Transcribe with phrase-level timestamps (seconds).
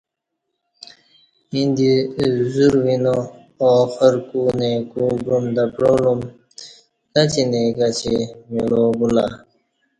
[1.51, 1.89] ییں دی
[2.53, 3.15] زور وینا
[3.69, 6.19] اخر کو نئ کو گعام تہ پعالُوم،
[7.13, 8.15] کاچی نئ کاچی
[8.51, 9.25] ملا بولہ